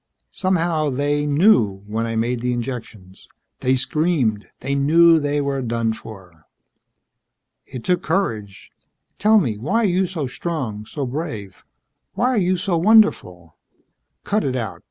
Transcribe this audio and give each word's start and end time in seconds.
Somehow 0.31 0.89
they 0.89 1.27
knew 1.27 1.83
when 1.85 2.07
I 2.07 2.15
made 2.15 2.39
the 2.41 2.53
injections. 2.53 3.27
They 3.59 3.75
screamed. 3.75 4.47
They 4.61 4.73
knew 4.73 5.19
they 5.19 5.41
were 5.41 5.61
done 5.61 5.93
for." 5.93 6.45
"It 7.67 7.83
took 7.83 8.01
courage. 8.01 8.71
Tell 9.19 9.37
me: 9.37 9.59
why 9.59 9.83
are 9.83 9.85
you 9.85 10.07
so 10.07 10.25
strong, 10.25 10.87
so 10.87 11.05
brave? 11.05 11.63
Why 12.15 12.29
are 12.29 12.37
you 12.37 12.57
so 12.57 12.77
wonderful?" 12.79 13.57
"Cut 14.23 14.43
it 14.43 14.55
out. 14.55 14.79